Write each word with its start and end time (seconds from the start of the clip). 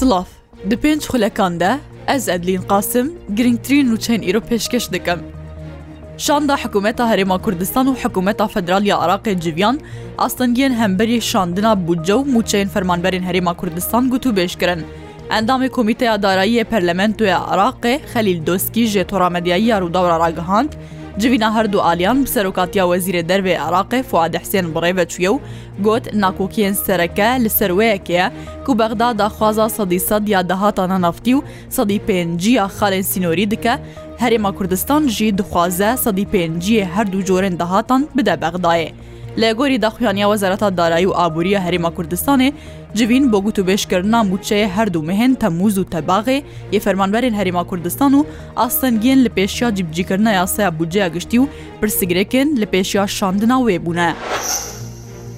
Silav 0.00 0.24
Di 0.70 0.76
pênc 0.82 1.02
xulekan 1.08 1.60
de 1.60 1.78
ez 2.14 2.28
Edlîn 2.28 2.62
qasim 2.72 3.06
girngtirîn 3.36 3.86
nûçeyên 3.94 4.22
îro 4.30 4.38
pêşkeş 4.40 4.92
dikim. 4.92 5.18
Şanda 6.18 6.54
Hikûmeta 6.56 7.02
Herêma 7.12 7.42
Kurdistan 7.42 7.86
û 7.86 7.96
Hikûmeta 7.96 8.48
Federaliya 8.48 8.96
Iraqê 8.96 9.40
civyan, 9.40 9.80
astengiyên 10.18 10.74
hemberî 10.74 11.20
şandina 11.20 11.88
budce 11.88 12.12
û 12.12 12.24
mûçeyên 12.36 12.68
fermanberên 12.68 13.22
Herêma 13.22 13.56
Kurdistan 13.56 14.08
gotû 14.10 14.36
bêşkirin. 14.36 14.80
Endamê 15.30 15.68
Komîteya 15.68 16.14
Darayiyê 16.16 16.64
Perlementoya 16.64 17.36
Iraqê 17.38 18.00
Xelîl 18.14 18.46
Doskî 18.46 18.80
jê 18.84 19.04
toramediyayî 19.06 19.64
ya 19.64 19.78
Rûdawra 19.78 20.18
ragihand, 20.26 20.70
جوینا 21.18 21.48
هەردوو 21.56 21.80
ئالیان 21.88 22.18
سەرۆکاتیا 22.34 22.84
وەزیرە 22.90 23.22
دەربێ 23.30 23.54
عراقی 23.66 24.02
فعاد 24.10 24.34
حسێن 24.42 24.66
بڕێبە 24.74 25.04
چویە 25.12 25.30
و 25.32 25.36
گوت 25.84 26.04
ناکۆکیێن 26.22 26.74
سەرەکە 26.84 27.28
لە 27.44 27.50
سەروەیەکەیە 27.58 28.26
کو 28.64 28.72
بەغدا 28.80 29.08
داخوازا 29.20 29.66
سەدی 29.76 30.00
سەد 30.08 30.24
یا 30.34 30.40
دەهاتانە 30.50 30.98
نفتی 31.06 31.34
و 31.36 31.44
سەدی 31.76 32.00
پێنجیا 32.08 32.64
خاڵێن 32.76 33.04
سینۆری 33.10 33.46
دکە 33.52 33.74
هەرێما 34.24 34.52
کوردستان 34.58 35.02
ژی 35.16 35.28
دخوازە 35.40 35.90
سەدی 36.04 36.26
پێنجیە 36.32 36.84
هەردوو 36.94 37.26
جۆرن 37.28 37.54
داهاتان 37.60 38.02
بدە 38.16 38.34
بەغدایە. 38.42 38.90
لە 39.40 39.48
گۆری 39.58 39.78
داخوانیا 39.84 40.26
وەزارەتا 40.32 40.68
دارایی 40.78 41.06
و 41.06 41.12
ئابوووریە 41.18 41.60
هەرێما 41.66 41.90
کوردستانێ 41.96 42.48
جوین 42.98 43.24
بۆ 43.32 43.38
گوت 43.44 43.56
و 43.58 43.66
بێشکردنا 43.68 44.20
موچەیە 44.30 44.68
هەردوو 44.76 45.06
مهێن 45.08 45.32
تەموز 45.42 45.74
و 45.78 45.88
تەباغێ 45.94 46.38
یە 46.74 46.80
فەرمانبەرین 46.84 47.34
هەریما 47.38 47.62
کوردستان 47.70 48.12
و 48.14 48.20
ئاستەنگیان 48.58 49.20
لە 49.26 49.30
پێشیا 49.36 49.68
جیبجیکردە 49.76 50.30
یاسەیە 50.40 50.70
بودجەیە 50.78 51.08
گشتی 51.16 51.38
و 51.38 51.44
پرسیگرێکن 51.80 52.48
لە 52.60 52.66
پێشیا 52.72 53.04
شاندنا 53.18 53.56
وێبوونە. 53.66 54.10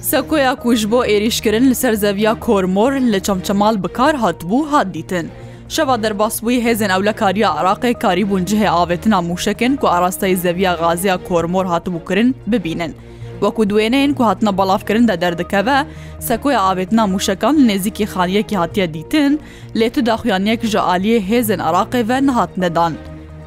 سەکۆیا 0.09 0.51
کوژ 0.63 0.79
بۆ 0.91 0.99
عێریشکردن 1.09 1.65
لەسەر 1.71 1.93
زەویا 2.03 2.33
کۆرمۆر 2.45 2.91
لە 3.13 3.19
چەمچەمال 3.27 3.75
بکار 3.83 4.13
هاتبوو 4.23 4.67
هات 4.71 4.87
دیتن. 4.97 5.27
Şeva 5.73 6.03
derbasbûyî 6.03 6.61
hêzên 6.63 6.97
ewlekariya 6.99 7.49
Iraqê 7.61 7.93
karî 7.99 8.29
bûn 8.29 8.45
cihê 8.45 8.67
avêtina 8.69 9.19
mûşekin 9.29 9.75
ku 9.77 9.87
arasteî 9.87 10.35
zeviya 10.37 10.73
gaziya 10.75 11.17
kormor 11.17 11.65
hatibû 11.65 12.07
kirin 12.07 12.35
bibînin. 12.47 12.95
Wekû 13.41 13.69
duwêneyên 13.69 14.15
ku 14.15 14.25
hatna 14.25 14.57
balafkirin 14.57 15.07
de 15.07 15.21
derdikeve, 15.21 15.75
sekoya 16.19 16.59
avêtina 16.59 17.01
mûşekan 17.07 17.55
li 17.57 17.71
nêzîkî 17.71 18.03
xaniyekî 18.05 18.57
hatiye 18.57 18.93
dîtin, 18.93 19.39
lê 19.75 19.89
tu 19.89 20.05
daxuyaniyek 20.05 20.63
ji 20.65 20.77
aliyê 20.77 21.19
hêzên 21.27 21.59
Iraqê 21.61 22.09
ve 22.09 22.23
nihatine 22.27 22.75
dan. 22.75 22.93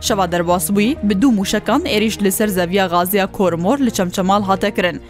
Şeva 0.01 0.33
derbasbûyî 0.33 0.97
bi 1.03 1.23
du 1.23 1.29
mûşekan 1.33 1.83
êriş 1.87 2.23
li 2.23 2.33
ser 2.33 2.49
zeviya 2.49 2.87
gaziya 2.87 3.27
kormor 3.27 3.79
li 3.79 3.91
çemçemal 3.91 4.43
hate 4.43 4.75
kirin. 4.75 5.01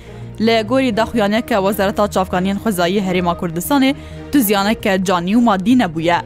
لە 0.47 0.55
گۆری 0.71 0.91
داخوانەکە 1.01 1.57
وەزارەتا 1.67 2.05
چافکانیان 2.15 2.59
خزایی 2.65 3.01
هەرێما 3.09 3.35
کوردستانی 3.41 3.91
تو 4.31 4.37
زیانەکە 4.49 4.93
جانی 5.09 5.35
و 5.37 5.41
مادی 5.49 5.75
نەبووە. 5.83 6.19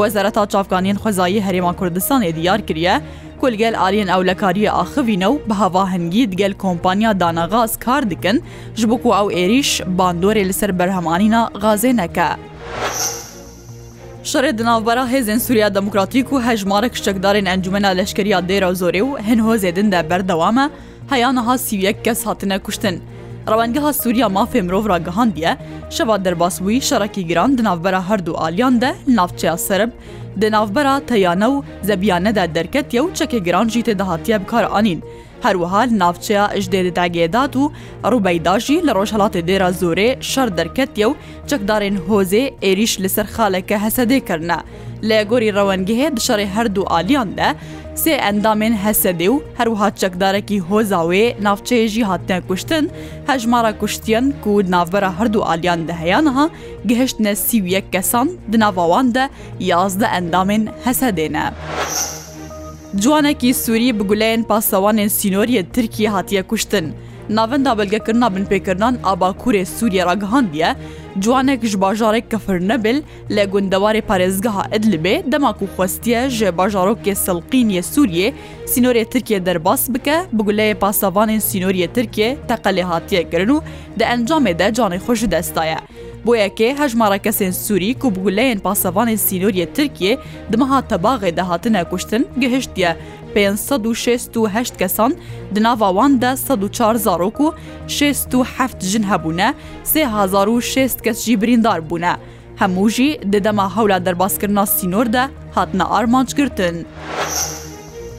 وەزارەتا 0.00 0.42
چاافگانیان 0.52 0.98
خۆزایی 1.02 1.44
هەرێمان 1.46 1.74
کوردستانێ 1.80 2.30
دیار 2.38 2.60
کریە 2.68 2.94
کولگەل 3.40 3.74
ئالیەن 3.82 4.08
ئەولەکاریە 4.12 4.70
ئاخوینە 4.76 5.28
و 5.32 5.36
بە 5.48 5.54
هەواهنگگی 5.62 6.24
دگەل 6.32 6.54
کۆمپانیا 6.62 7.10
دانەغاز 7.22 7.72
کار 7.84 8.02
دکن 8.12 8.36
ji 8.78 8.84
بک 8.90 9.02
و 9.06 9.10
ئەو 9.18 9.26
عێریش 9.38 9.70
باندۆرێ 9.98 10.42
لەسەر 10.50 10.70
بەرهەمانینا 10.78 11.42
غازێنەکە. 11.62 12.28
شەڕێ 14.30 14.52
دناوبەرا 14.58 15.04
هێزن 15.12 15.38
سووریا 15.46 15.68
دموکراتیک 15.76 16.28
و 16.32 16.42
هەژمارە 16.46 16.88
کشتەکدارên 16.94 17.46
ئەنجومە 17.50 17.80
لەشکریا 17.98 18.40
دێرە 18.48 18.70
زۆرێ 18.80 19.02
و 19.08 19.10
هەنهۆزێدن 19.28 19.88
دە 19.94 20.00
بەردەوامە 20.10 20.66
هەیانەها 21.12 21.54
سیویەک 21.66 21.98
کەس 22.06 22.18
هاتنە 22.28 22.56
کوشتن. 22.66 22.96
ڕەوەنگەها 23.52 23.90
سووریا 24.02 24.28
مافێ 24.36 24.60
مرۆڤ 24.66 24.84
راگەهاندیە 24.92 25.52
شەوا 25.96 26.16
دەرباسبووی 26.24 26.84
شەڕەکی 26.88 27.22
گران 27.30 27.50
دناوبەرە 27.58 28.00
هەردوو 28.08 28.38
ئالیان 28.42 28.74
دە 28.82 28.90
ناوچیا 29.18 29.54
سرب 29.66 29.90
دناوبەرە 30.40 30.94
تەیانە 31.08 31.46
و 31.54 31.56
زەبیانەدا 31.88 32.44
دەرکەتیە 32.56 33.00
و 33.02 33.12
چەکە 33.18 33.38
گرانجی 33.46 33.84
تێدەهاتیە 33.86 34.36
بکارانین. 34.42 35.00
هەروەها 35.46 35.82
ناوچەیە 36.00 36.44
ئژدێدەداگێدات 36.58 37.52
و 37.60 37.64
ڕووبەیداژی 38.12 38.82
لە 38.86 38.92
ڕۆژهڵاتی 38.98 39.44
دێرە 39.48 39.68
زۆرێ 39.80 40.08
شەر 40.30 40.48
دەرکەتیە 40.58 41.06
و 41.10 41.18
چەکدارێن 41.50 41.96
هۆزێ 42.08 42.44
ئێریش 42.64 42.92
لەسەر 43.02 43.26
خالەکە 43.34 43.76
هەسەدێکردە. 43.84 44.58
لە 45.08 45.18
گۆری 45.30 45.54
ڕەوەنگیهەیە 45.56 46.10
دشەڕێ 46.16 46.46
هەردوو 46.54 46.88
ئالیان 46.92 47.30
دە 47.38 47.48
سێ 48.02 48.14
ئەندامên 48.24 48.74
هەسەدێ 48.84 49.28
و 49.34 49.42
هەروها 49.58 49.88
چەکدارێکی 50.00 50.64
هۆزاوێ 50.68 51.26
ناوچەیەژی 51.46 52.06
هاتنە 52.10 52.38
کوشتن 52.48 52.84
هەژمارە 53.30 53.72
کوشتیان 53.80 54.26
کو 54.42 54.52
ناوبەرە 54.74 55.10
هەردوو 55.18 55.46
ئالیان 55.48 55.80
دەهەیانها 55.88 56.44
گەهشتە 56.88 57.30
سیویەک 57.46 57.86
کەسان 57.94 58.28
دناواوان 58.52 59.06
دە 59.16 59.24
یازدە 59.70 60.06
ئەندامên 60.14 60.62
هەسەدێنە. 60.84 61.44
جوانێکی 63.02 63.50
سووری 63.62 63.96
بگولەیەن 63.98 64.42
پاسەوانên 64.50 65.08
سینۆریە 65.18 65.62
ترکی 65.74 66.10
هاتیە 66.14 66.42
کوشتن. 66.50 66.86
ناوەندا 67.36 67.72
بەلگەکردنا 67.78 68.28
بنپێکردان 68.34 68.94
ئاباکوورێ 69.06 69.62
سووریە 69.76 70.02
ڕگەهاندە، 70.10 70.70
جوانێک 71.24 71.62
ji 71.72 71.76
bajarek 71.82 72.26
kefir 72.32 72.58
nebil 72.70 72.98
lê 73.36 73.44
gundewarê 73.52 74.02
parêzgeha 74.10 74.64
Edlibê 74.76 75.14
demak 75.32 75.58
û 75.64 75.66
xwestiye 75.76 76.22
ji 76.30 76.48
bajarokê 76.58 77.14
silqînê 77.24 77.82
Sûriye 77.94 78.34
sînorê 78.72 79.04
Tirkiye 79.10 79.46
derbas 79.46 79.88
bike 79.88 80.16
bi 80.32 80.42
guleyê 80.48 80.74
pasavanên 80.74 81.40
sînoriyê 81.48 81.88
Tirkiye 81.92 82.36
teqelê 82.48 82.82
hatiye 82.82 83.30
kirin 83.30 83.48
û 83.48 83.60
di 83.98 84.02
encamê 84.14 84.58
de 84.58 84.66
canê 84.76 84.98
xwe 85.04 85.14
ji 85.16 85.30
destaye. 85.30 85.78
بۆ 86.28 86.34
یەکێ 86.44 86.68
هەژمارە 86.80 87.18
کەسێن 87.26 87.52
سووری 87.64 87.92
و 88.04 88.08
بگولەیەن 88.14 88.58
پاسەوانی 88.66 89.16
سینۆریە 89.26 89.66
ترکیە 89.76 90.14
دمەها 90.52 90.78
تەباغێ 90.90 91.30
داهاتنە 91.38 91.82
کوشتن 91.90 92.22
گەهشتە 92.42 92.88
568 93.34 94.72
کەسان 94.80 95.12
دناواواندا 95.54 96.32
1940 96.36 97.40
و 97.44 97.54
67 97.86 98.82
ژن 98.90 99.04
هەبوونە 99.10 99.48
3600 99.82 101.00
کەسجی 101.06 101.34
بریندار 101.40 101.80
بوونە. 101.88 102.14
هەمووژی 102.62 103.10
دەدەما 103.32 103.66
هەولا 103.76 103.98
دەرباسکردنا 104.06 104.64
سینۆردا 104.76 105.24
هاتنە 105.56 105.84
ئارمانجگرتن. 105.92 106.76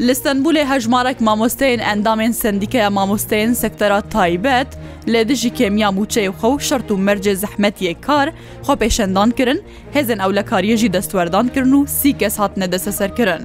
Li 0.02 0.16
Stenbulê 0.16 0.64
hejmarek 0.66 1.22
mamosteyên 1.22 1.80
endamên 1.80 2.32
sendîkeya 2.32 2.90
mamosteyên 2.90 3.54
sektera 3.54 4.02
taybet, 4.02 4.68
lê 5.14 5.28
di 5.28 5.34
jî 5.42 5.50
kêmiya 5.58 5.90
mûçeyê 5.98 6.30
xew 6.40 6.56
şert 6.68 6.88
û 6.92 6.96
mercê 7.08 7.34
zehmetiyê 7.44 8.02
kar 8.02 8.28
xwe 8.64 8.74
pêşendan 8.82 9.30
kirin, 9.38 9.62
hêzên 9.94 10.20
ewlekariye 10.28 10.78
jî 10.78 10.94
destwerdan 10.94 11.48
kirin 11.48 11.72
û 11.74 11.88
sî 11.88 12.18
kes 12.18 12.40
hatine 12.40 12.72
desteserkirin. 12.72 13.42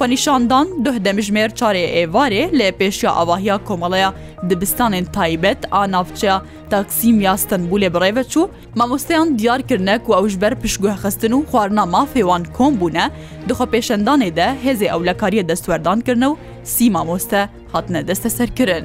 xwenîşandan 0.00 0.68
duh 0.84 0.96
demijmêr 0.96 1.50
çarê 1.60 1.84
êvarê 2.02 2.42
lê 2.58 2.70
pêşiya 2.72 3.08
avahiya 3.08 3.58
komeleya 3.64 4.14
dibistanên 4.50 5.12
taybet 5.12 5.58
a 5.72 5.82
navçeya 5.92 6.42
تاکسیم 6.70 7.16
یا 7.26 7.34
ستنبولê 7.36 7.94
birêve 7.94 8.20
çû, 8.20 8.48
mamosteyan 8.76 9.38
diyar 9.38 9.62
kirine 9.62 9.98
ku 9.98 10.12
ew 10.14 10.28
ji 10.28 10.40
ber 10.40 10.60
piştguhxistin 10.60 11.32
û 11.32 11.44
xwarnama 11.44 12.06
fêwan 12.14 12.52
kom 12.52 12.80
bûne, 12.80 13.10
dixwe 13.48 13.64
pêşendanê 13.64 14.36
de 14.36 14.54
hêzê 14.64 14.96
ewlekariye 14.96 15.48
destwerdan 15.48 16.00
kirine 16.00 16.24
û 16.26 16.36
sî 16.64 16.90
mamoste 16.90 17.48
hatine 17.72 18.08
desteserkirin. 18.08 18.84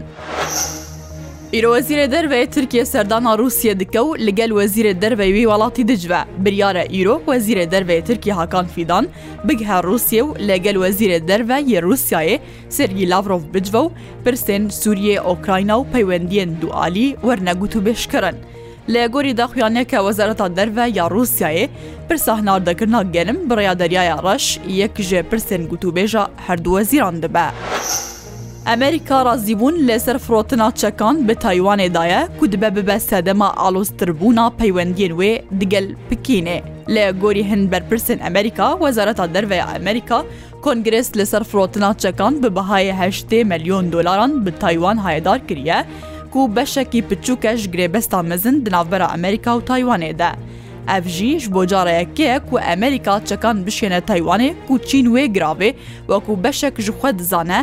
ئیرۆ 1.54 1.70
وەزیرە 1.76 2.06
دەروێ 2.16 2.40
ترکیە 2.56 2.84
سەردانا 2.94 3.32
رووسە 3.42 3.72
دکە 3.82 4.02
و 4.08 4.10
لەگەل 4.26 4.52
وەزیرە 4.58 4.94
دەروەوی 5.04 5.48
وڵاتی 5.52 5.84
دجبە 5.92 6.22
بریارە 6.44 6.84
ئیرۆ 6.96 7.16
وەزیرە 7.30 7.66
دەروێ 7.74 7.98
ترکی 8.08 8.32
هاکان 8.40 8.68
فیدان 8.76 9.06
بگها 9.48 9.80
رووسە 9.90 10.20
و 10.26 10.30
لەگەل 10.50 10.78
وەزیرە 10.84 11.20
دەروە 11.30 11.58
یە 11.72 11.80
رووسایە 11.88 12.38
سرگی 12.76 13.06
لاڤۆف 13.12 13.44
بجوە 13.54 13.82
و 13.86 13.94
پرسێن 14.24 14.64
سووریە 14.80 15.16
ئۆکراینا 15.28 15.76
و 15.80 15.88
پەیوەندیان 15.94 16.50
دوعالی 16.62 17.08
وەرنەگووت 17.28 17.74
و 17.78 17.84
بشکرن. 17.88 18.36
لە 18.94 19.04
گۆری 19.14 19.34
داخویانەکە 19.42 19.98
وەزارەتە 20.08 20.48
دەرە 20.58 20.84
یا 20.98 21.06
رووسایە 21.14 21.66
پرسە 22.08 22.32
هەناردەکردنا 22.40 23.02
گەنم 23.16 23.40
بڕیا 23.50 23.74
دەریایە 23.82 24.16
ڕەش 24.26 24.46
یەک 24.82 24.96
ژێ 25.10 25.22
پرسێن 25.30 25.64
گوتوبێژە 25.72 26.24
هەردووە 26.48 26.82
زیران 26.90 27.16
دەبە. 27.24 27.48
ئەمریکا 28.72 29.18
ڕازیبوون 29.30 29.76
لەسەر 29.90 30.18
فرۆتنا 30.26 30.68
چەکان 30.82 31.16
بە 31.28 31.34
تایوانێدایە 31.46 32.22
کو 32.38 32.44
دبە 32.54 32.70
ببە 32.78 32.98
سەدەما 33.10 33.50
ئالۆستربوونا 33.62 34.46
پەیوەندیێن 34.60 35.14
وێ 35.20 35.34
دگەل 35.62 35.88
پکینێ. 36.10 36.58
لە 36.96 37.04
گۆری 37.22 37.48
هەند 37.52 37.66
بەرپرسن 37.72 38.18
ئەمریکا 38.26 38.68
وەزارەتا 38.84 39.26
دەرەوەی 39.34 39.66
ئەمریکا 39.70 40.20
کنگرس 40.66 41.08
لەسەر 41.20 41.44
فرۆتنا 41.50 41.90
چەکان 42.04 42.34
بە 42.44 42.50
بەهایەهشتێ 42.58 43.40
ملیۆن 43.52 43.86
دلاران 43.94 44.32
بە 44.46 44.52
تایوان 44.64 44.98
هایدار 45.06 45.40
کریە 45.48 45.80
و 46.40 46.48
بەشێکی 46.56 47.02
پچووکەش 47.10 47.62
گرێبەستا 47.74 48.20
مەزن 48.30 48.56
دناوبەرە 48.66 49.08
ئەمریکا 49.14 49.52
و 49.58 49.66
تایوانێدا. 49.70 50.32
ئەڤژیش 50.90 51.44
بۆ 51.54 51.62
جارەیەکەیە 51.72 52.36
و 52.54 52.56
ئەمریکا 52.70 53.16
چەکان 53.30 53.56
بشێنە 53.66 54.00
تایوانێ 54.10 54.50
و 54.70 54.74
چین 54.88 55.06
وێ 55.14 55.24
گراوێ 55.36 55.70
وەکو 56.12 56.34
بەشێک 56.44 56.76
ژخوا 56.86 57.10
دزانە 57.20 57.60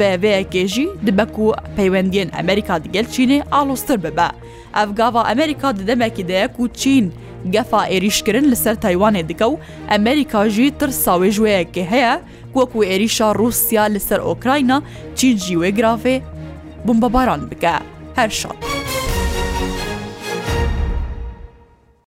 بەوەیەکێژی 0.00 0.86
دبەک 1.06 1.34
و 1.38 1.52
پەیوەندیان 1.76 2.28
ئەمریکا 2.36 2.76
دیگەل 2.84 3.06
چینێ 3.14 3.38
ئالۆستر 3.52 3.98
ببە 4.04 4.28
ئەف 4.76 4.90
گاوا 4.98 5.22
ئەمریکا 5.30 5.68
ددەمێکی 5.80 6.24
دەیەک 6.30 6.54
و 6.62 6.68
چین 6.80 7.06
گەفا 7.54 7.80
عێریشکردن 7.92 8.46
لەسەر 8.52 8.74
تایوانێ 8.84 9.22
دکە 9.30 9.46
و 9.52 9.60
ئەمریکاژی 9.92 10.68
تر 10.78 10.90
ساوێژوەیەکی 11.04 11.84
هەیە 11.92 12.14
وەکو 12.58 12.78
عێریشا 12.90 13.28
رووسیا 13.38 13.84
لەسەر 13.94 14.20
ئۆکراینا 14.28 14.78
چین 15.18 15.34
جیوێگرافێ 15.42 16.16
بمبەباران 16.86 17.40
بکە 17.50 17.74
هەر 18.18 18.30
شاد. 18.40 18.81